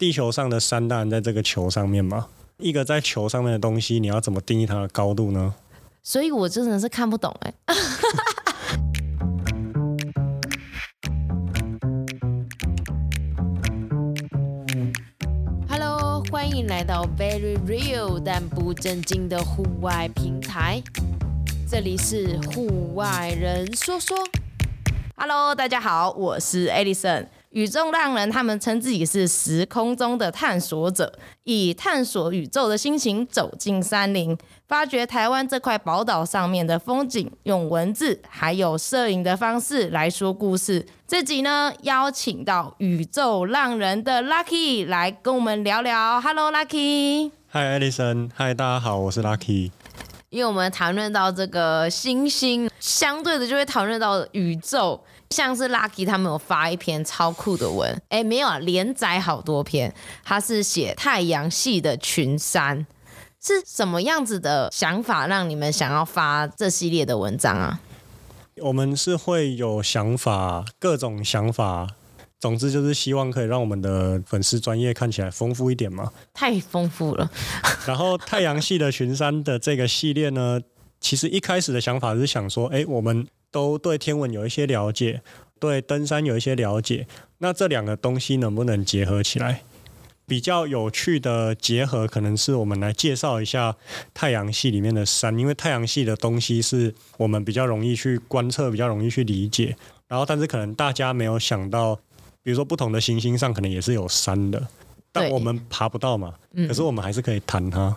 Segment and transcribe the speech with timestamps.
[0.00, 2.28] 地球上的山当然在这个球上面嘛。
[2.56, 5.54] 一个在球上面的东西，你要怎么定义它的高度呢？
[6.02, 7.52] 所以我真的是看不懂哎。
[15.68, 20.82] Hello，欢迎来到 Very Real 但不正经的户外平台，
[21.68, 24.16] 这里是户外人说说。
[25.14, 27.26] Hello，大家好，我是 Alison。
[27.50, 31.12] 宇宙浪人，他们称自己是时空中的探索者，
[31.42, 40.86] 以探索宇宙的心情走进山林，发掘台湾这块宝岛上面的风景，用文字还有摄影的方式来说故事。
[41.08, 46.20] 这集呢，邀请到宇宙浪人的 Lucky 来跟我们聊聊。
[46.20, 47.32] Hello，Lucky。
[47.52, 48.30] Hi，Alison。
[48.36, 49.72] Hi，大家好，我是 Lucky。
[50.28, 55.02] 因为我们谈论到这个星星，相对的就会讨论到宇宙。
[55.30, 59.94] 像是 Lucky 他们有发一篇超酷的文，哎，没有啊，连载好多篇，
[60.24, 62.84] 他是写太阳系的群山，
[63.40, 67.80] 是什么样子的想法让你们想要发这系列的文章啊？
[68.56, 71.86] 我们是会有想法，各种想法，
[72.40, 76.10] 总之就是希望可以让我们的粉丝专业看起来丰富一点嘛。
[76.34, 77.30] 太丰富了。
[77.86, 80.60] 然后太阳系的群山的这个系列呢，
[81.00, 83.24] 其实一开始的想法是想说，哎，我们。
[83.50, 85.22] 都对天文有一些了解，
[85.58, 87.06] 对登山有一些了解，
[87.38, 89.62] 那这两个东西能不能结合起来？
[90.26, 93.74] 比较有趣的结合，可能是我们来介绍一下
[94.14, 99.76] 太阳系里面的山，因为太阳系的东西是我们比较容易去观测、比较容易去理解。
[100.06, 101.96] 然后，但是可能大家没有想到，
[102.44, 104.64] 比如说不同的行星上可能也是有山的，
[105.10, 106.34] 但我们爬不到嘛。
[106.68, 107.96] 可是我们还是可以谈它。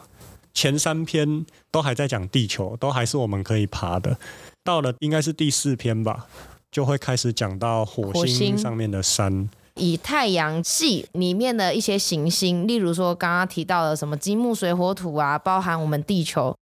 [0.56, 4.18] 前三篇都还在讲地球，都还是我们可以爬的。
[4.64, 6.28] 到了应该是第四篇吧，
[6.72, 9.50] 就会开始讲到火星上面的山。
[9.76, 16.56] 以太阳系里面的一些行星，例如说刚刚提到的什么金木水火土啊，包含我们地球。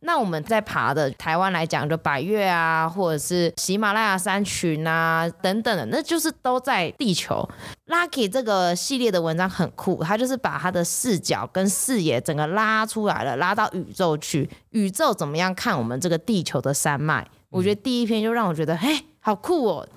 [0.00, 7.46] 那我们在爬的台湾来讲，就百越啊，或者是喜马拉雅山群啊等等的，那就是都在地球。
[7.86, 14.48] Lucky 这个系列的文章很酷，他就是把他的视角跟视野整个拉出来了，拉到宇宙去。
[14.70, 17.26] 宇宙怎么样看我们这个地球的山脉？
[17.50, 19.88] 我觉得第一篇就让我觉得，嘿，好酷哦！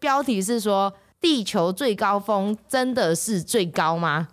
[0.00, 4.28] 标题是说，地球最高峰真的是最高吗？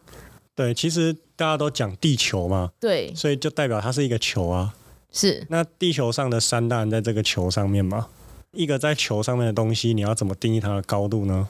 [0.56, 4.74] 对，其实大家都讲地球嘛，对，所以就代表它是一个球啊。
[5.12, 5.46] 是。
[5.50, 8.08] 那地球上的山当然在这个球上面嘛。
[8.52, 11.48] 一个在球上面的东西，你要怎么定义它的高度呢？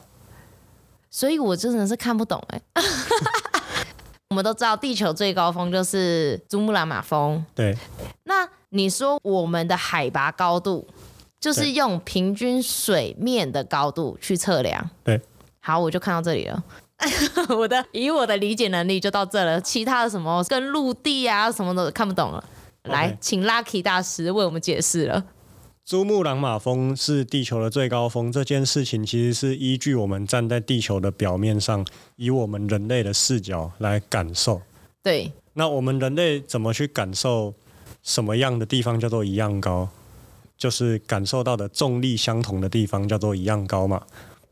[1.10, 2.62] 所以我真的是看不懂哎。
[4.30, 7.44] 我们都知道，地球最高峰就是珠穆朗玛峰。
[7.54, 7.76] 对。
[8.24, 10.86] 那你说我们的海拔高度？
[11.42, 14.90] 就是用平均水面的高度去测量。
[15.02, 15.20] 对，
[15.58, 16.64] 好，我就看到这里了。
[17.58, 22.42] 我的以我的理解能力就到这了，其他的什么跟陆地啊什么的看不懂了。
[22.84, 25.24] 来，请 Lucky 大师为我们解释了。
[25.84, 34.62] 珠穆朗玛峰是地球的最高峰，这件事情其实是依据我们站在地球的表面上，以我们人类的视角来感受。
[35.02, 37.52] 对，那我们人类怎么去感受
[38.00, 39.88] 什么样的地方叫做一样高？
[40.62, 44.00] 就是感受到的重力相同的地方叫做一样高嘛，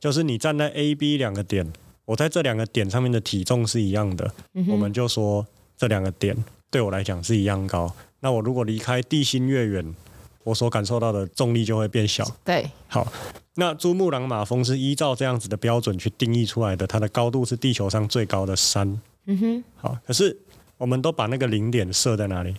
[0.00, 1.72] 就是你站在 A、B 两个点，
[2.04, 6.36] 我在这两个点上面的体重是一样的，嗯、我们就说这两个点
[6.68, 7.94] 对我来讲是一样高。
[8.18, 9.94] 那我如果离开地心越远，
[10.42, 12.28] 我所感受到的重力就会变小。
[12.44, 13.06] 对，好，
[13.54, 19.00] 那珠穆朗玛峰是依照这样子的标准去定义出来的，它的高度是地球上最高的山。
[19.26, 20.36] 嗯哼，好，可是
[20.76, 22.56] 我们都把那个零点设在哪里？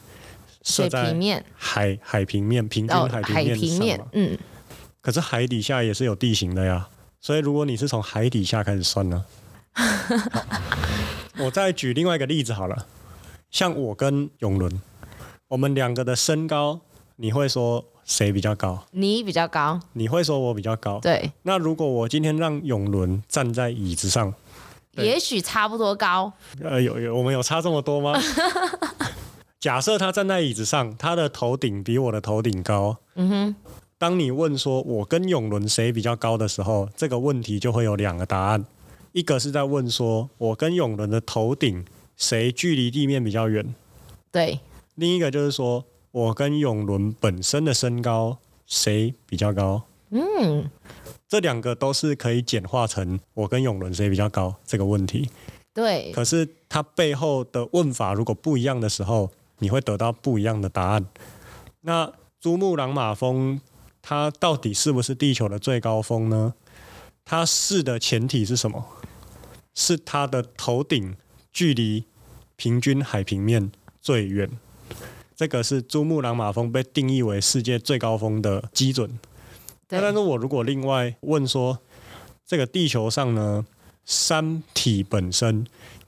[0.64, 4.38] 水平面，海海平面，平均海平面上，哦，海平面，嗯，
[5.02, 6.88] 可是海底下也是有地形的呀，
[7.20, 9.26] 所以如果你是从海底下开始算呢，
[11.40, 12.86] 我再举另外一个例子好了，
[13.50, 14.82] 像我跟永伦，
[15.48, 16.80] 我们两个的身高，
[17.16, 18.86] 你会说谁比较高？
[18.92, 21.32] 你比较高，你会说我比较高，对。
[21.44, 24.34] 那如果我今天让永伦站在椅子上，
[24.98, 26.32] 也许差不多高。
[26.62, 28.14] 呃，有有，我们有差这么多吗？
[29.62, 32.98] 假设他站在椅子上，他的头顶比我的头顶高。
[33.14, 33.56] 嗯哼。
[34.00, 38.66] 当你问说我跟永伦谁比较高的时候，这个问题就会有两个答案。
[39.12, 41.86] 一个是在问说我跟永伦的头顶
[42.18, 43.76] 谁距离地面比较远。
[44.32, 44.60] 对。
[44.96, 49.84] 另一个就是说我跟永伦本身的身高谁比较高。
[50.10, 50.68] 嗯。
[51.30, 55.30] 这两个都是可以简化成我跟永伦谁比较高这个问题。
[55.72, 56.12] 对。
[56.12, 59.30] 可是它背后的问法如果不一样的时候，
[59.62, 61.06] 你会得到不一样的答案。
[61.82, 63.62] 那珠穆朗玛峰
[64.02, 66.54] 它到底是不是地球的最高峰呢？
[67.24, 68.86] 它是的前提是什么？
[69.74, 71.16] 是它的头顶
[71.54, 72.04] 距离
[72.56, 73.72] 平均海平面
[74.02, 74.50] 最远。
[75.36, 79.18] 这个是珠穆朗玛峰被定义为世界最高峰的基准。
[79.88, 81.80] 但是，我如果另外问说，
[82.46, 83.66] 这个地球上呢，
[84.06, 85.66] 山体本身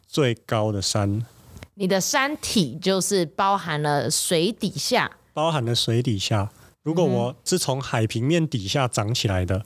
[0.08, 1.26] 最高的山，
[1.76, 6.52] 你的山体就是包含了水底下，包含了水底下。
[6.84, 9.64] 如果我是从海平面底下长起来的，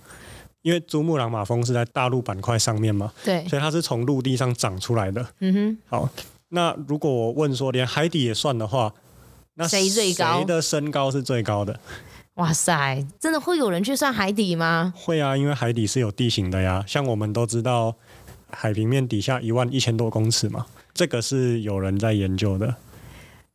[0.61, 5.27] 因为珠穆朗玛峰是在大陆板块上面嘛，对，所以它是从陆地上长出来的。
[5.39, 6.09] 嗯哼，好，
[6.49, 8.93] 那如果我问说连海底也算的话。
[9.59, 10.37] 那谁最高？
[10.37, 11.79] 谁的身高是最高的？
[12.35, 14.93] 哇塞，真的会有人去算海底吗？
[14.95, 16.85] 会啊，因为海底是有地形的呀。
[16.87, 17.95] 像我们都知道，
[18.51, 22.75] 海平面底下一万一千多公尺嘛，这个是有人在研究的。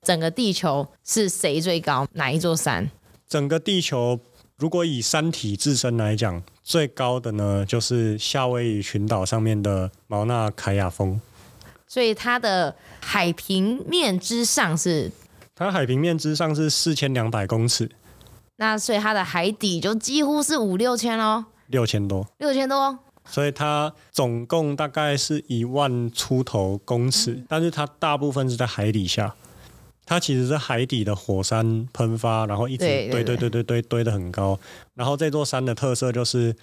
[0.03, 2.07] 整个地球是谁最高？
[2.13, 2.89] 哪一座山？
[3.27, 4.21] 整个地球
[4.57, 11.21] 如果以山体自身来讲，最高的呢，就是夏威夷群岛上面的毛纳凯亚峰。
[11.89, 15.11] 所以它的海平面之上是？
[15.57, 17.91] 它海平面之上是四千两百公尺，
[18.59, 29.35] 那所以它的海底就几乎是五六千喽，六千多，六千多，所以它总共大概是一万出头公尺，嗯、但是它大部分是在海底下，
[30.05, 34.59] 它其实是海底的火山喷发，然后一直堆堆堆堆堆堆堆得很高，
[34.95, 36.55] 然后这座山的特色就是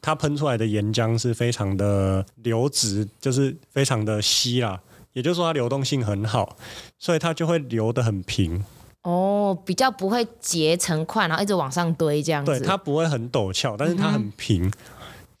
[0.00, 4.80] 它喷出来的岩浆是非常的流直，就是非常的稀啦。
[5.14, 6.56] 也就是说，它流动性很好，
[6.98, 8.62] 所以它就会流得很平。
[9.02, 12.56] 哦，比较不会结成块，然后一直往上堆这样子。
[12.56, 14.72] 对，它不会很陡峭，但是它很平，嗯、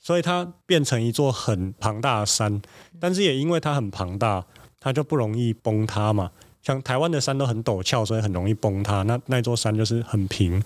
[0.08, 2.62] 所以它变成一座很庞大的山。
[2.98, 4.42] 但是也因为它很庞大，
[4.80, 6.30] 它就不容易崩塌嘛。
[6.62, 9.02] 像台湾的山都很陡峭，所以很容易崩塌。
[9.02, 10.64] 那那座山就是很平。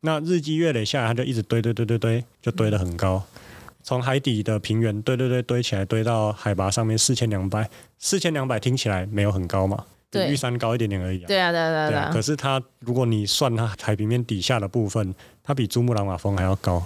[0.00, 3.22] 那日积月累下来，它就一直堆堆堆堆堆，就堆得很高。
[3.32, 3.40] 嗯
[3.80, 7.66] 从海底的平原堆堆堆堆起来，堆到海拔上面四千两百，
[7.98, 9.82] 四千两百听起来没有很高嘛？
[10.10, 11.26] 比玉山高一点点而已啊。
[11.26, 11.88] 对啊，对啊，对啊。
[11.88, 16.84] 对啊，可是它，如果你算它海平面底下的部分，它比珠穆朗玛峰还要高。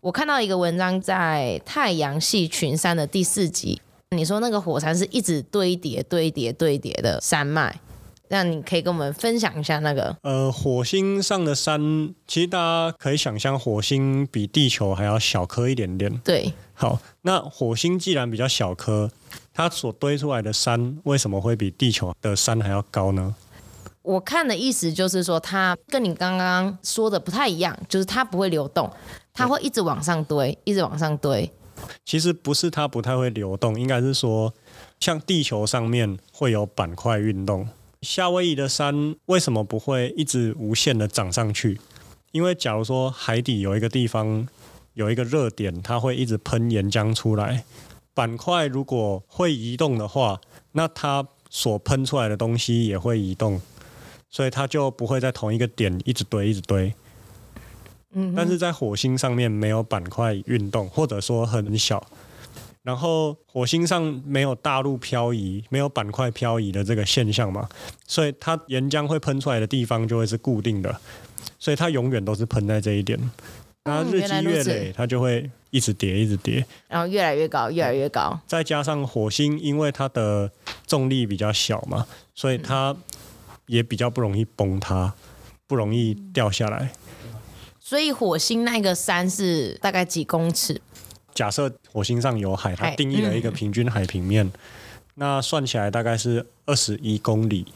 [0.00, 3.82] 我看到一个文章在太阳系群山的第四集，
[4.16, 7.78] 你说那个火山是一直堆叠、堆叠、堆叠的山脉。
[8.28, 10.16] 那你可以跟我们分享一下那个？
[10.22, 16.16] 呃，火星上的山，其实大家可以想象，火星比地球还要小颗一点点。
[16.18, 16.50] 对。
[16.72, 19.10] 好，那火星既然比较小颗，
[19.52, 23.34] 它所堆出来的山为什么会比地球的山还要高呢？
[24.02, 28.90] 我看的意思就是说，它跟你刚刚说的不太一样，就是它不会流动，
[29.40, 31.50] 它会一直往上堆，一直往上堆。
[32.04, 34.52] 其实不是它不太会流动，应该是说，
[35.00, 37.66] 像地球上面会有板块运动。
[38.02, 41.80] 夏威夷的山为什么不会一直无限的涨上去？
[42.32, 44.46] 因为假如说海底有一个地方
[44.92, 47.64] 有一个热点，它会一直喷岩浆出来。
[48.12, 50.38] 板块如果会移动的话，
[50.72, 53.58] 那它所喷出来的东西也会移动，
[54.28, 56.92] 所以它就不会在同一个点一直堆一直堆。
[58.12, 62.04] 嗯，但是在火星上面没有板块运动，或者说很小。
[62.82, 67.68] 然后火星上没有大陆漂移，没有板块漂移的这个现象嘛，
[68.06, 70.98] 所以它岩浆会喷出来的地方就会是固定的，
[71.58, 73.18] 所以它永远都是喷在这一点。
[73.84, 78.40] 那日积月累，它就会一直叠，一直叠，然后越来越高，越来越高。
[78.46, 80.50] 再加上火星，因为它的
[80.86, 82.96] 重力比较小嘛，所以它
[83.66, 85.12] 也比较不容易崩塌，
[85.66, 86.92] 不容易掉下来。
[87.90, 90.80] 所以火星那个山是大概几公尺？
[91.34, 94.52] 假设火星上有海，它定义了一个平均海平面，嗯、
[95.16, 97.66] 那算起来大概是二十一公里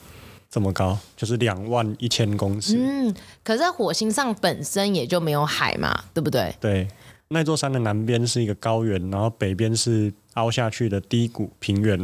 [0.49, 2.77] 这么高，就是两万一千公尺。
[2.79, 6.55] 嗯，可是在火星上本身也就没有海嘛，对不对？
[6.61, 6.87] 对，
[7.27, 11.99] 那座山的南边是一个高原，然后北边是凹下去的低谷平原。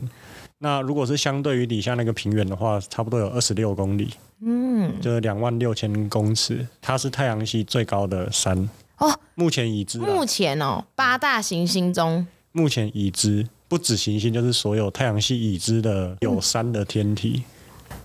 [0.62, 4.10] 那如果是相对于底下那个平原的话，差不多有二十六公里，
[4.42, 6.66] 嗯，就是两万六千公尺。
[6.82, 8.68] 它是太阳系最高的山。
[8.98, 9.96] 哦，目前已知。
[9.96, 17.42] 目前哦，八大行星中，目前已知不止行星，就是所有太阳系已知的有山的天体。
[17.88, 17.96] 嗯，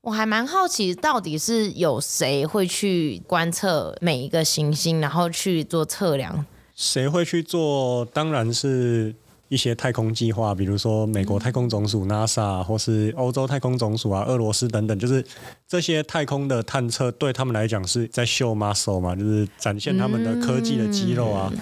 [0.00, 6.46] 我还蛮好奇，到底是有谁会去观测每一个行星，然后去做测量？
[6.74, 8.06] 谁会去做？
[8.06, 9.14] 当然是。
[9.50, 15.26] 一些太空计划，比如说美国太空总署 NASA，或是欧洲太空总署啊、俄罗斯等等，就是
[15.66, 21.50] 这些太空的探测，对他们来讲是在秀 muscle 嘛，就是展现他们的科技的肌肉啊。
[21.52, 21.58] 嗯、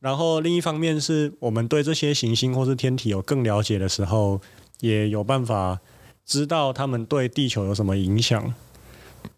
[0.00, 4.38] 然后另一方面是我们对这些行星或是天体有更了解的时候，
[4.80, 5.80] 也有办法
[6.26, 8.52] 知道他们对地球有什么影响，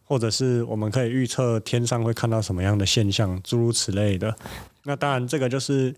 [0.03, 4.37] 或者是我们可以预测天上会看到什么样的现象，诸如此类的。
[4.83, 5.95] 那当然，这个就是。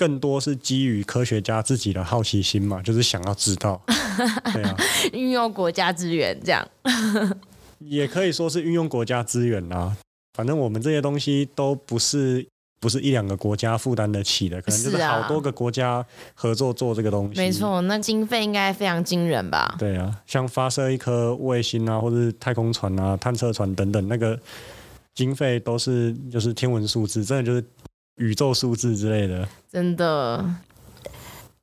[0.00, 3.78] 更多是基于科学家自己的好奇心嘛，就是想要知道，
[4.54, 4.74] 对啊，
[5.12, 6.66] 运用国家资源这样，
[7.80, 9.94] 也可以说是运用国家资源啦。
[10.32, 12.46] 反正我们这些东西都不是
[12.80, 16.02] 不是一两个国家负担得起的，可能就是好多个国家
[16.32, 17.38] 合作做这个东西。
[17.38, 19.76] 没错，那经费应该非常惊人吧？
[19.78, 24.40] 对啊，像发射一颗卫星啊，或者太空船啊、探测船等等，那个
[25.14, 27.62] 经费都是就是天文数字，真的就是。
[28.20, 30.44] 宇宙数字之类的，真的。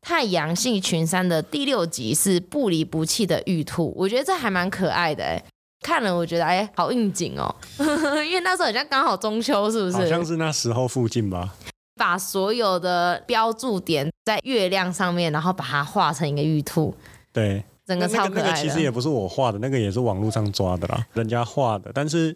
[0.02, 5.44] 太阳系群山的第六集是不离不弃的玉兔，我觉得这还蛮可爱的哎，
[5.82, 7.54] 看了我觉得哎，好应景哦，
[8.26, 9.98] 因为那时候好像刚好中秋，是不是？
[9.98, 11.54] 好像是那时候附近吧。
[11.96, 16.96] 把所有的标注点在月亮上面，然后把它画成一个玉兔，
[17.34, 18.44] 对，整个超可爱的。
[18.44, 22.36] 那个其实也不是我画的，那个也是网络上抓的啦，人家画的，但是。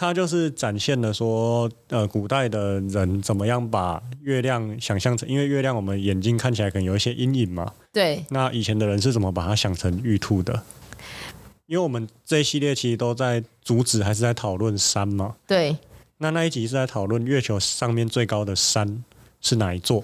[0.00, 7.70] 它就是展现了说，呃，古代的人怎么样把月亮想象成，因为月亮我们眼睛看起来可能有一些阴影嘛。
[7.92, 8.24] 对。
[8.30, 10.62] 那以前的人是怎么把它想成玉兔的？
[11.66, 15.36] 因为我们这一系列其实都在主旨还是在讨论山嘛。
[15.46, 15.76] 对。
[16.16, 19.04] 那那一集是在讨论月球上面最高的山
[19.42, 20.02] 是哪一座？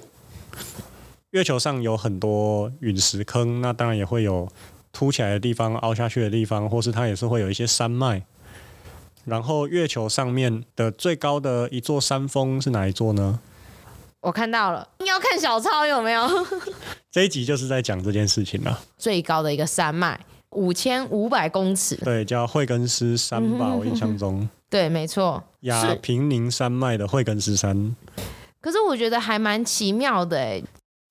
[1.30, 4.46] 月球上有很多陨石坑，那当然也会有
[4.92, 8.22] 凸起来的地方、凹下去的地方，或是它也是会有一些山脉。
[9.26, 13.38] 然后月球上面的最高的一座山峰是哪一座呢？
[14.20, 16.26] 我看到了，你要看小抄有没有？
[17.10, 18.80] 这一集就是在讲这件事情了。
[18.96, 20.18] 最高的一个山脉，
[20.50, 21.96] 五千五百公尺。
[21.96, 24.48] 对，叫惠根斯山吧，我印象中。
[24.70, 25.42] 对，没错。
[25.60, 27.94] 亚平宁山脉的惠根斯山。
[28.60, 30.64] 可是我觉得还蛮奇妙的诶，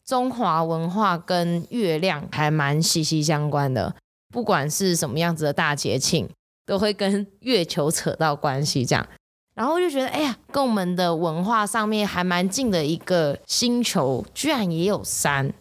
[0.05, 3.95] 中华文化跟月亮还蛮息息相关的，
[4.33, 6.29] 不管是什么样子的大节庆。
[6.65, 9.07] 都会跟月球扯到关系，这样，
[9.53, 15.53] 然后就觉得，哎呀，跟我们的文化上面还蛮近的一个星球，居然也有山，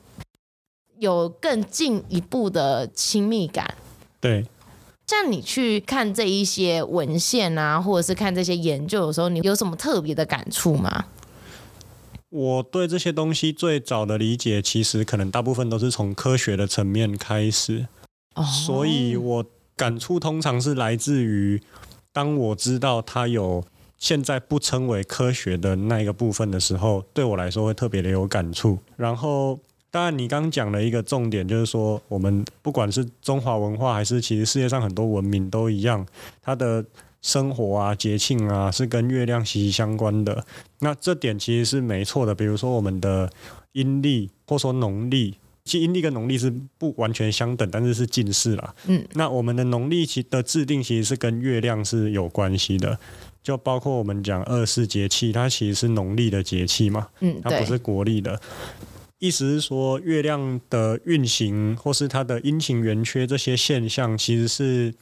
[0.99, 3.75] 有更进一步的亲密感。
[4.19, 4.47] 对，
[5.07, 11.05] 像你去看这一些文献啊，或者是看这些研究的时候，你有什么特别的感触吗？
[12.31, 17.87] 我对这些东西最早的理解，其实可能大部分都是从科学的层面开始，
[18.37, 19.45] 哦，所以我。
[19.77, 21.61] 感触通常是来自于，
[22.13, 23.65] 当我知道它有
[23.99, 28.79] 现在不称为科学的那一个部分的时候，对我来说会特别的有感触。
[28.97, 29.59] 然后，
[29.91, 36.07] 当然你刚讲了一个重点，就是说我们不管是中华文化，还是其实世界上很多文明都一样，
[36.43, 36.85] 它的
[37.23, 40.45] 生活啊、节庆啊是跟月亮息息相关的。
[40.81, 42.35] 那这点其实是没错的。
[42.35, 43.31] 比如说我们的
[43.73, 45.35] 阴历，或说农历。
[45.65, 48.75] 其实阴历跟农历是不完全相等，但是是近似啦。
[48.87, 52.99] 嗯，那我们的农历其的制定其实是跟月亮是有关系的，
[53.43, 57.09] 就包括我们讲二十四节气，它其实是农历的节气嘛。
[57.21, 58.39] 嗯，它不是国历的。
[59.21, 64.93] 意思是说，月亮的运行或是它的阴晴圆缺这些现象，其实是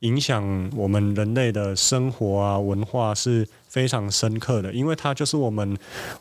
[0.00, 5.74] 影响我们人类的生活啊、文化是非常深刻的，因为它就是我们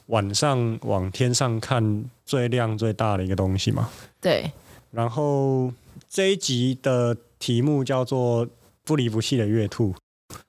[0.06, 3.90] 晚上往天上看最亮最大的一个东西嘛。
[4.22, 4.50] 对。
[4.90, 5.70] 然后
[6.10, 8.48] 这一集的题目叫做
[8.86, 9.94] “不离不弃的月兔”，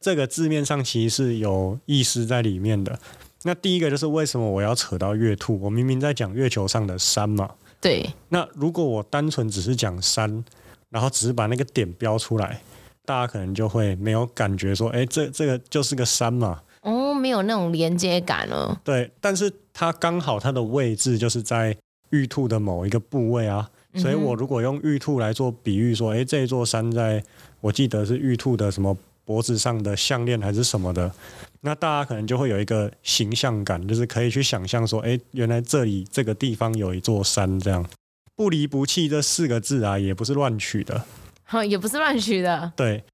[0.00, 2.96] 这个字面上其实是有意思在里面的。
[3.42, 5.58] 那第一个就是为什么我要扯到月兔？
[5.60, 7.50] 我明明在讲月球上的山嘛。
[7.80, 8.08] 对。
[8.28, 10.44] 那如果我单纯只是讲山，
[10.88, 12.62] 然后只是把那个点标出来，
[13.04, 16.62] 大家可能就会没有感觉说，哎，这这个就是个山嘛。
[16.82, 18.80] 哦，没有那种连接感了。
[18.84, 21.76] 对，但是它刚好它的位置就是在
[22.10, 27.22] 玉兔的某一个部位啊，所以我如果用玉兔来做比喻，说，哎，这一座山在
[27.60, 31.10] 我记得是玉兔的什么脖子上的项链还是什么的，
[31.60, 37.86] 那大家可能就会有一个形象感，就是可以去想象说，哎，原来这里这个地方有一座山这样。
[38.34, 41.04] 不离不弃这四个字啊，也不是乱取的，
[41.68, 42.72] 也不是乱取的。
[42.74, 43.04] 对，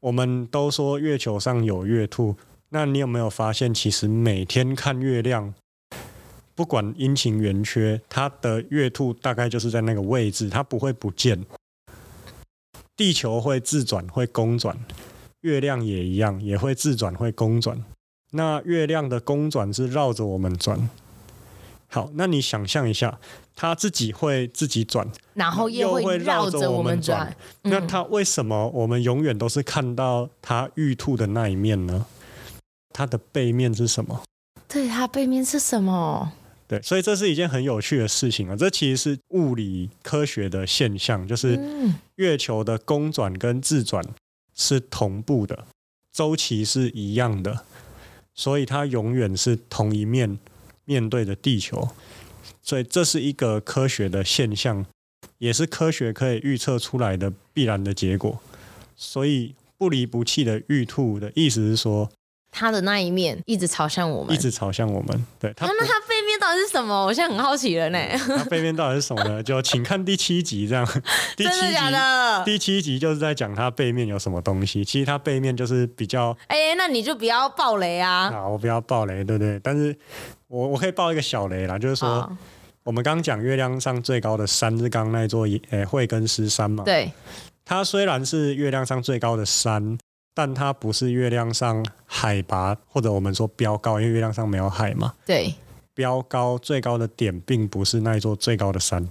[0.00, 2.34] 我们都说月球上有月兔。
[2.70, 5.54] 那你有没有发现，其实每天看月亮，
[6.54, 11.44] 不管阴晴圆缺，它的月兔大概就是在那个位置，它不会不见。
[12.96, 14.76] 地球会自转，会公转，
[15.42, 17.84] 月亮也一样，也会自转，会公转。
[18.32, 20.90] 那月亮的公转是绕着我们转。
[21.88, 23.18] 好，那你想象一下，
[23.54, 27.34] 它自己会自己转，然后又会绕着我们转。
[27.62, 32.04] 那它为什么我们永远都是看到它玉兔的那一面呢？
[32.96, 34.22] 它的背面是什么？
[34.66, 36.32] 对，它背面是什么？
[36.66, 38.56] 对，所以这是一件很有趣的事情啊！
[38.56, 41.60] 这其实是物理科学的现象，就是
[42.14, 44.02] 月球的公转跟自转
[44.54, 45.66] 是同步的，
[46.10, 47.66] 周期是一样的，
[48.34, 50.38] 所以它永远是同一面
[50.86, 51.90] 面对着地球。
[52.62, 54.86] 所以这是一个科学的现象，
[55.38, 58.40] 也是科学可以预测出来的必然的结果。
[58.96, 62.10] 所以不离不弃的玉兔的意思是说，
[62.58, 65.26] 它的那一面一直朝向我们，一直朝向我们。
[65.38, 67.04] 对，他那他背面到底是什么？
[67.04, 67.98] 我现在很好奇了呢。
[68.26, 69.42] 他背面到底是什么呢？
[69.44, 70.86] 就请看第七集这样。
[71.36, 72.44] 第七集真的假的？
[72.46, 74.82] 第七集就是在讲他背面有什么东西。
[74.82, 76.34] 其实他背面就是比较……
[76.46, 78.30] 哎、欸，那你就不要爆雷啊！
[78.32, 79.60] 啊，我不要爆雷，对不对？
[79.62, 79.94] 但是
[80.48, 82.08] 我我可以爆一个小雷啦，就是说。
[82.08, 82.36] 哦
[82.86, 86.84] 我们刚讲月亮上最高的山是刚刚那座诶惠根斯山嘛？
[86.84, 87.10] 对，
[87.64, 89.98] 它虽然是月亮上最高的山，
[90.36, 95.14] 但它不是月亮上海拔或者我们说标高，因为月亮上没有海嘛。
[95.24, 95.54] 对，
[95.94, 99.08] 标高最高的点并不是那一座最高的山，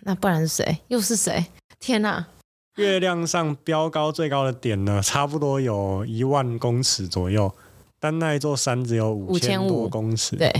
[0.00, 0.78] 那不然是谁？
[0.88, 1.44] 又是谁？
[1.78, 2.26] 天哪！
[2.76, 7.54] 月亮上标高最高的点呢，差不多有一万公尺左右，
[8.00, 10.34] 但那一座山只有五千多公尺。
[10.36, 10.50] 对。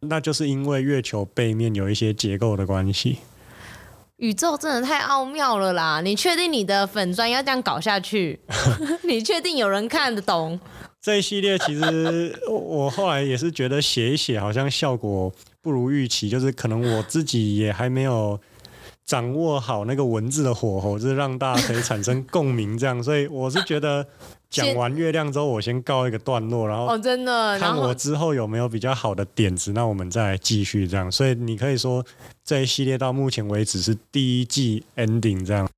[0.00, 3.20] 那就是因为月球背面有一些结构的关系。
[4.24, 6.00] 宇宙真的太奥妙了啦！
[6.00, 8.40] 你确定你的粉砖要这样搞下去？
[9.04, 10.58] 你确定有人看得懂？
[10.98, 18.40] 这一系列其实我后来也是觉得写一写好像效果不如预期，就是可能我自己也还没有
[19.04, 24.06] 掌握好那个文字的火候，就是让大家可以产生共鸣这样，所以我是觉得。
[24.54, 31.10] 讲完月亮之后，我先告一个段落，然后哦，真的，看我之后有没有比较好的点子，那我们再来继续这样。
[31.10, 32.04] 所以你可以说
[32.44, 35.68] 这一系列到目前为止是第一季 ending 这样。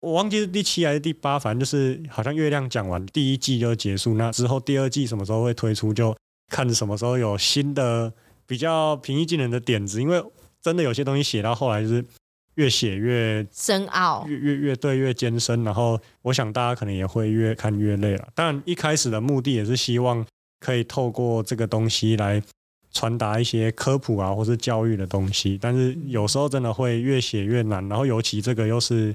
[0.00, 6.14] 我忘记是第七还是第八，反正就是好像月亮讲完第一季就结束，那之后第二季什么时候会推出，就
[6.48, 8.12] 看什么时候有新的
[8.46, 10.22] 比较平易近人的点子，因为
[10.60, 12.04] 真的有些东西写到后来就是。
[12.54, 18.28] 越写越深奥，越越越对越艰深，然后我想大家可能也会越看越累了。
[18.34, 20.24] 当然一开始的目的也是希望
[20.60, 22.42] 可以透过这个东西来
[22.92, 25.58] 传达一些科普啊，或是教育的东西。
[25.60, 29.14] 但是有时候真的会越写越难，然后尤其这个又是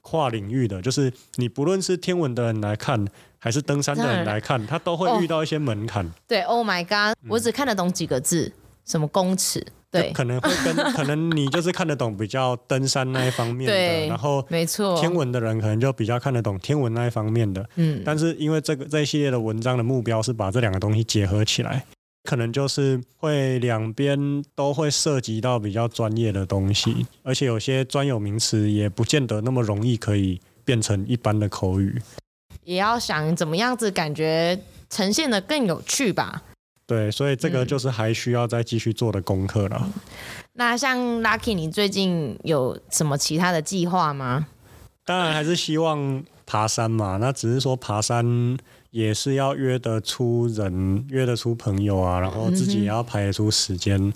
[0.00, 3.06] 跨领域的，就是你不论是天文的人来看，
[3.38, 6.10] 还是登山的人来看，他都会遇到一些门槛。
[6.26, 8.52] 对，Oh my God，我只看得懂几个字，
[8.84, 9.64] 什么公尺。
[9.90, 21.84] 对，可能会跟 可能你就是看得懂比较登山那一方面的，对然后没错，天文的人可能就比较看得懂天文那一方面的，嗯，但是因为这个这一系列的文章的目标是把这两个东西结合起来，
[22.22, 32.00] 可能就是会两边都会涉及到比较专业的东西，而且有些专有名词也不见得那么容易可以变成一般的口语，
[32.62, 34.56] 也要想怎么样子感觉
[34.88, 36.42] 呈现的更有趣吧。
[36.90, 39.80] 对，所以这个就是还需要再继续做的功课了。
[39.80, 39.92] 嗯。
[40.54, 44.48] 那像 Lucky，你最近有什么其他的计划吗？
[45.04, 47.18] 当然还是希望爬山嘛。
[47.18, 48.58] 那只是说爬山
[48.90, 53.96] 也是要约得出人，约得出朋友啊，然后自己也要排得出时间。
[54.04, 54.12] 嗯、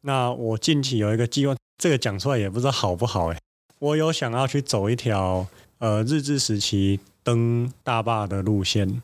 [0.00, 3.38] 那我近期有一个计划，这个讲出来也不知道好不好哎。
[3.80, 5.46] 我有想要去走一条
[5.78, 9.02] 呃日治时期登大坝的路线。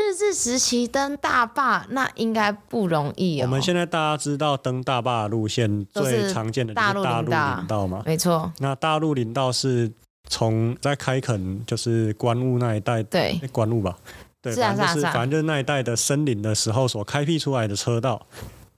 [0.00, 3.44] 日治时期登大坝，那应该不容易哦。
[3.44, 8.50] 我们现在大家知道登大坝的路线最常见的就是大陆林道嘛，没错。
[8.58, 9.92] 那大陆林道是
[10.28, 13.96] 从在开垦，就是关雾那一带，对，关雾吧，
[14.40, 18.26] 对，反正就是反正就是那一带的森林的时候所开辟出来的车道。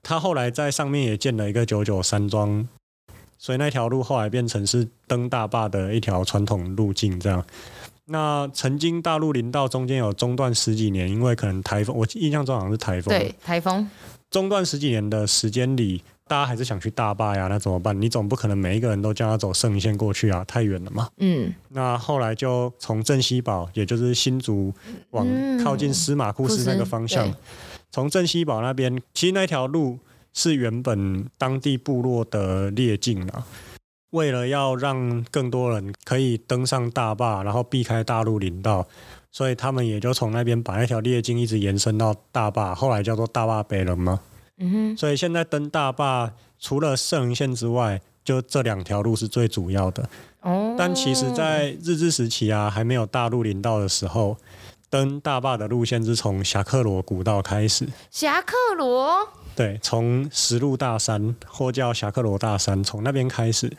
[0.02, 2.68] 它后来在上面也建了一个九九山庄，
[3.38, 7.44] 所以那条路后来变成是登大坝的一条传统路径，这样。
[8.06, 13.16] 那曾经大陆林道中间有中断十几年，因为可能台风，我印象中好像是台风。
[13.16, 13.88] 对，台风
[14.30, 17.98] 中断十几年的时间里，大家还是想去大坝呀，那怎么办？
[18.00, 21.08] 你总不可能每一个人都叫他走圣线过去啊，太远了嘛。
[21.18, 21.52] 嗯。
[21.68, 24.72] 那后来就从镇西堡，也就是新竹
[25.10, 25.26] 往
[25.62, 27.32] 靠近司马库斯那个方向，
[27.90, 29.98] 从镇西堡那边，其实那条路
[30.32, 33.46] 是原本当地部落的列径啊。
[34.12, 38.87] 为了要让更多人可以登上大坝，然后避开大陆林道，
[39.31, 44.20] 所以他们也就从那边把那条列径一直延伸到大坝，后来叫做大坝北人嘛。
[44.59, 44.96] 嗯哼。
[44.96, 50.07] 所以现在登大坝除了圣人线之外，就这两条路是最主要的。
[50.42, 50.77] 哦。
[50.79, 54.37] 但其实，在日治时期啊，还没有大陆林道的时候，
[54.90, 57.88] 登大坝的路线是从侠客罗古道开始。
[58.11, 59.27] 侠客罗。
[59.57, 63.75] 对，从石路大山或叫侠客罗大山，从那边开始。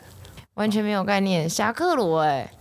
[0.54, 2.52] 完全没有概念，侠客罗哎，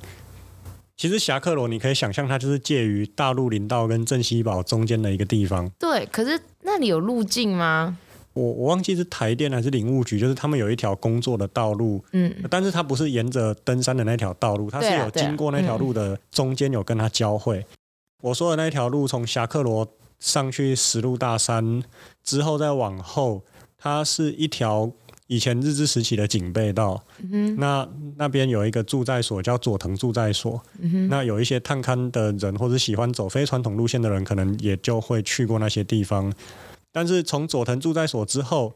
[0.98, 5.70] 其实侠客罗你可以想象，它就是介于大陆林道跟镇西堡中间的一个地方。
[5.78, 7.98] 对，可是那里有路径吗？
[8.34, 17.60] 我我忘记是台电还是林务局，就是他们有一条工作的道路，嗯，但是它不是沿着登山的那条道路，它是有经过那条路的中间有跟它交汇。
[17.60, 17.66] 嗯、
[18.22, 19.88] 我说的那条路从侠客罗
[20.20, 21.84] 上去石路大山
[22.24, 23.44] 之后再往后，
[23.78, 24.92] 它是一条。
[25.34, 36.32] 以前日治时期的警备道，嗯、那那边有一个驻在所叫佐藤住在所，嗯、那有一些探勘的人或者喜欢走非传统路线的人，可能也就会去过那些地方。
[36.92, 38.76] 但是从佐藤住在所之后，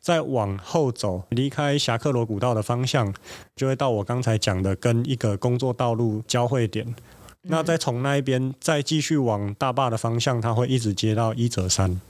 [0.00, 3.14] 再往后走，离开侠客罗古道的方向，
[3.54, 6.84] 就会到我刚才讲的跟一个工作道路交汇点。
[6.88, 6.94] 嗯、
[7.42, 12.00] 那再从那一边再继续往大坝的方向，它会一直接到一泽山。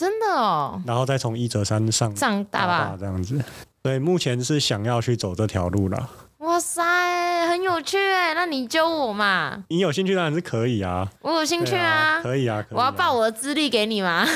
[0.00, 3.38] 真的哦，然后再从一折山上上大坝这样子，
[3.82, 6.08] 所以目前是想要去走这条路了。
[6.38, 8.32] 哇塞，很有趣哎！
[8.32, 9.62] 那你教我嘛？
[9.68, 11.06] 你有兴趣当然是可以啊。
[11.20, 12.62] 我有兴趣啊，啊可以啊。
[12.62, 14.26] 可以啊，我要报我的资历给你吗？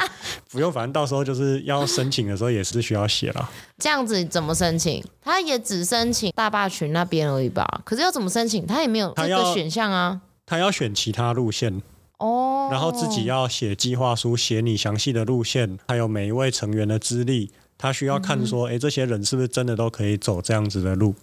[0.50, 3.50] 不用，反正到时候就是要申请的时候也是需要写了。
[3.76, 5.04] 这样子怎么申请？
[5.22, 7.82] 他也只申请大坝群那边而已吧？
[7.84, 8.66] 可是要怎么申请？
[8.66, 10.22] 他也没有这个选项啊。
[10.46, 11.82] 他要选其他路线。
[12.20, 21.14] 哦，然后自己要写计划书，写你详细的路线，还有每一位成员的资历，他需要看说，哎、嗯，这些人是不是真的都可以走这样子的路？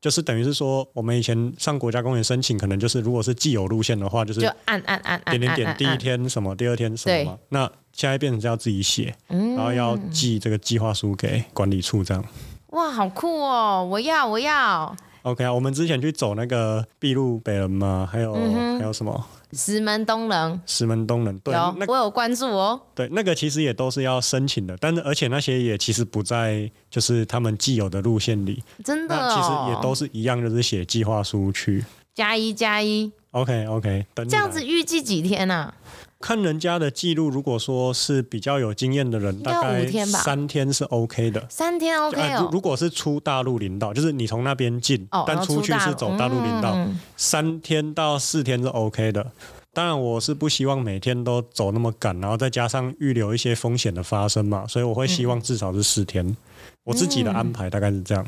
[0.00, 7.38] 就是等于是说，我们以前上国家公园申请，可能就是如果是既有路线的话，就是就按按按按点点点，第一天什么，第二天什么嘛。
[7.48, 12.22] 那现在变成是要自己写，然后要寄这个计划书给管理处这样。
[12.68, 13.82] 哇，好酷哦！
[13.88, 14.94] 我要，我要。
[15.22, 19.26] OK 啊，我们之前去走那个筚路北人嘛，还有、嗯、还有什么？
[19.54, 22.80] 石门东人，石门东人，对，有那我有关注哦。
[22.94, 31.84] 对，那个其实也都是要申请的，但是而且那些也其实不在就是他们既有的路线里，真的、哦，其实也都是一样，就是写计划书去。
[32.14, 35.74] 加一加一，OK OK，等这样子预计几天呢、啊？
[36.20, 41.46] 看人家的记录，如果说是比较有经验的人，大概三天是 OK 的。
[41.50, 42.48] 三天 OK 哦。
[42.50, 49.32] 如果是出大陆领道，就是你从那边进，哦、但出去是走大陆领道，嗯、三天到四天是 OK 的。
[49.74, 56.24] 当然，我是不希望每天都走那么赶，然后再加上预留一些风险的发生嘛，所以我会希望至少是四天。
[56.24, 56.36] 嗯、
[56.84, 58.24] 我自己的安排大概是这样，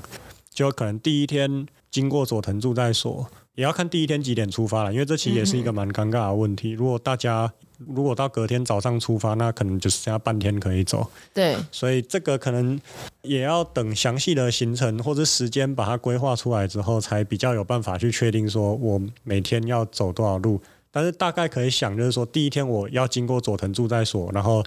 [0.52, 6.72] 就可能第一天经过佐藤住在所，也要看第一天几点出发了，因为这其实也是一个蛮尴尬的问题。
[6.72, 11.10] 如果大家如果到隔天早上出发，那可能就是剩下半天可以走。
[11.32, 12.78] 对，所以这个可能
[13.22, 20.60] 也要等详细的行程或者时间把它规划出来之后，才比较有办法去确定说我每天要走多少路。
[20.90, 24.64] 但是大概可以想，就是说第一天我要经过佐藤住在所，然后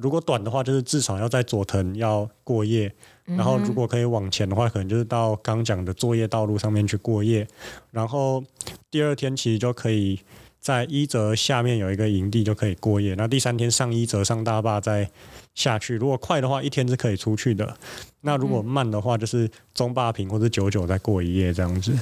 [0.00, 2.92] 如果短的话，就是至少要在佐藤要过夜。
[3.36, 7.46] 然后如果可以往前的话，可能就是到刚讲的作业道路上面去过夜。
[7.90, 8.44] 然后
[8.90, 10.20] 第二天其实就可以。
[10.60, 15.08] 在一泽下面有一个营地就可以过夜，那第三天上一泽上大坝再
[15.60, 15.96] 下去。
[15.96, 17.76] 如果快的话，一天是可以出去的。
[18.22, 21.92] 那如果慢的话，就是中霸屏或者九九再过一夜这样子。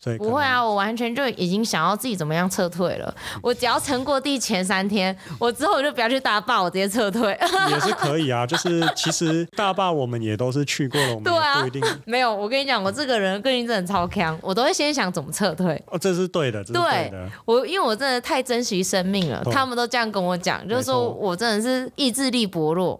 [0.00, 3.14] 所以不会啊，我完全就已经想要自己怎么样撤退了。
[3.42, 7.36] 我只要撑过第前三天，我之后就不要去大坝，我直接撤退。
[7.68, 11.82] 也是可以啊，就是其实大坝我们也都是去过了，我们 不一定。
[12.06, 15.82] 没有，我跟你讲，我这个人个性真的超强，我都会先想怎么撤退。
[15.88, 17.10] 哦，这是对的，这是对的。
[17.10, 22.97] 对，我因为我真的太珍惜生命了，他们都这样跟我讲，就是说我真的是意志力薄弱。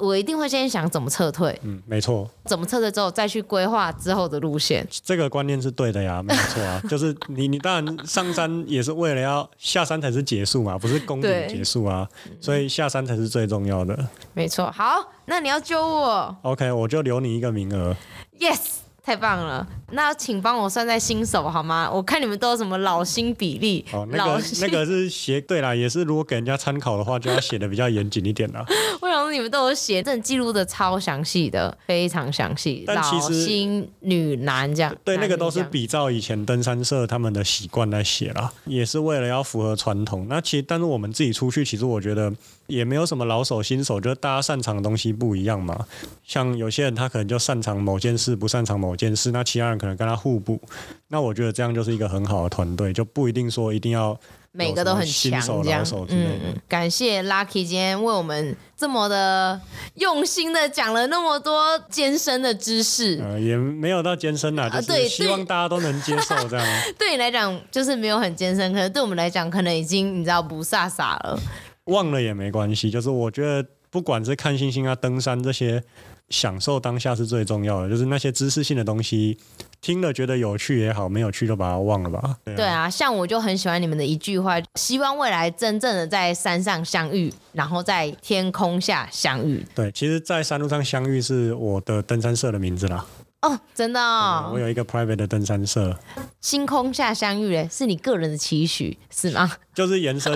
[0.00, 12.08] 我一定会先想怎么撤退，嗯，没错，怎么撤退之后再去规划之后的路线，这个观念是对的呀，没错啊， 就是你你当然上山也是为了要下山才是结束嘛，不是攻顶结束啊，
[12.40, 13.96] 所以下山才是最重要的，
[14.32, 14.70] 没错。
[14.72, 17.96] 好，那你要救我，OK，我就留你一个名额
[18.40, 18.83] ，Yes。
[19.04, 21.90] 太棒了，那请帮我算在新手好吗？
[21.92, 28.64] 我看你们都有什么老新比例，哦，那个那个是写对啦，也是如果给人家参考的话，就要写的比较严谨一点啦。
[29.02, 32.84] 为什么你们都有写，这记录的超详细的，非常详细。
[32.86, 40.26] 但其实老新女男这样，对，那个都是比照以前登山社他们的习惯来写啦，也是为了要符合传统。
[40.30, 42.32] 那其实，但是我们自己出去，其实我觉得。
[42.66, 45.86] 也没有什么老手新手，就是大家擅长的东西不一样嘛。
[46.22, 50.60] 像有些人他可能就擅长某件事，不擅长某件事，那其他人可能跟他互补。
[51.08, 54.18] 那我觉得这样就是一个很好的团队，就不一定说一定要
[54.52, 55.84] 每个都很强这样。
[56.08, 59.60] 嗯，感谢 Lucky 今天为我们这么的
[59.96, 63.20] 用心的讲了那么多艰深的知识。
[63.22, 66.82] 呃，也没有到艰深啦，就是希望大家都能接受这样。
[66.84, 71.38] 对， 对你来讲就是没有很艰深，可能对我们来讲可能已经你知道不飒飒了。
[71.86, 75.82] 忘了也没关系，就是我觉得不管是看星星啊、登山这些，
[76.30, 77.90] 享受当下是最重要的。
[77.90, 79.38] 就是那些知识性的东西，
[79.80, 82.36] 听了觉得有趣也好，没有趣就把它忘了吧。
[82.44, 89.64] 对啊，像我就很喜欢你们的一句话，希望未来真正的在山上相遇，然后在天空下相遇。
[89.74, 93.04] 对，其实，在山路上相遇是我的登山社的名字啦。
[93.42, 95.94] 哦，真的哦，我有一个 private 的登山社。
[96.40, 99.52] 星空下相遇，哎，是你个人的期许是吗？
[99.74, 100.32] 就是延伸，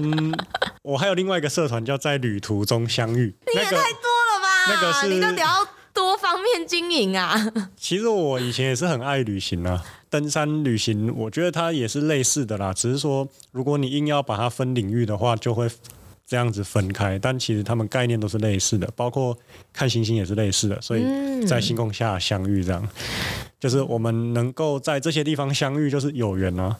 [0.89, 3.35] 我还有另外一个社团叫在旅途中相遇。
[3.47, 4.49] 你也太多了吧？
[4.71, 7.47] 那个是，你到底要多方面经营啊？
[7.77, 12.73] 其实我以前也是很爱旅行啊，登山旅行，我觉得它也是类似的啦。
[12.73, 15.69] 只是说，如果你硬要把它分领域的话，就会
[16.27, 17.19] 这样子分开。
[17.19, 19.37] 但其实他们概念都是类似的，包括
[19.75, 20.81] 看星星也是类似的。
[20.81, 21.05] 所以
[21.47, 22.89] 在星空下相遇，这样、嗯、
[23.61, 26.75] 就是我们能够在这些地方相遇，就是有缘啊。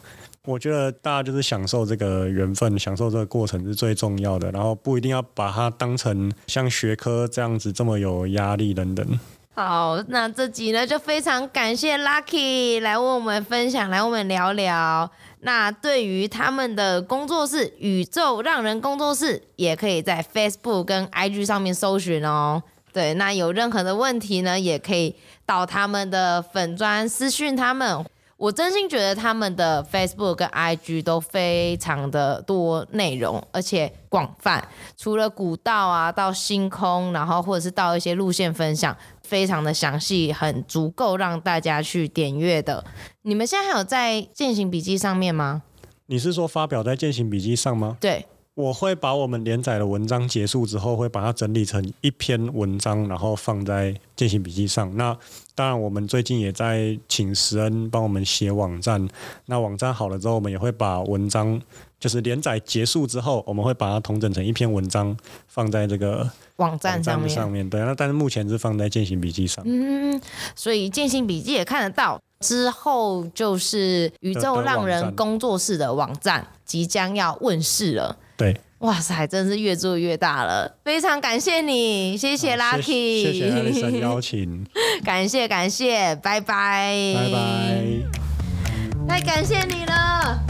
[0.49, 9.19] 我觉得大家就是享受这个缘分，享受这个过程是最重要的，然后不一定要把它当成像学科这样子这么有压力等等。
[9.53, 15.11] 好，那这集呢就非常感谢 Lucky 来为我们分享，来我们聊聊。
[15.41, 22.63] 那对于他们的工作室宇宙让人工作室，也可以在 Facebook 跟 IG 上面搜寻哦。
[22.91, 28.03] 对，那有任何的问题呢，也可以到他们的粉专私讯他们。
[28.39, 34.65] 我真心觉得他们的 Facebook 跟 IG 都非常的多内容，而且广泛。
[34.95, 42.85] 除了古道啊，到星空，然后或者是到一些路线分享，非常的详细，很足够让大家去点阅的。
[43.23, 45.63] 你们现在还有在践行笔记上面吗？
[46.05, 47.97] 你是说发表在践行笔记上吗？
[47.99, 48.25] 对。
[48.59, 54.93] 我会把我们连载的文章结束之后，会把它整理成一篇文章，然后放在践行笔记上。
[54.97, 55.17] 那
[55.55, 59.07] 当然，我们最近也在请石恩帮我们写网站。
[59.45, 61.61] 那网站好了之后，我们也会把文章，
[62.01, 65.15] 就是连载结束之后，我们会把它统整成一篇文章，
[65.47, 67.29] 放在这个网站上面。
[67.29, 69.63] 上面对，那但是目前是放在践行笔记上。
[69.65, 70.19] 嗯，
[70.53, 72.19] 所以践行笔记也看得到。
[72.41, 78.17] 之后就是宇宙浪人工作室的网站即将要问世了。
[78.39, 84.65] 对，哇塞，真是越做越大了，非常感谢你，谢谢 Lucky，谢谢艾莉森邀请，
[85.03, 90.48] 感谢感谢，拜拜，拜拜，太感谢你了。